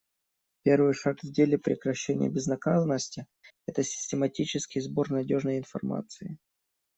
[0.63, 3.27] Первый шаг в деле прекращения безнаказанности—
[3.67, 6.39] это систематический сбор надежной информации.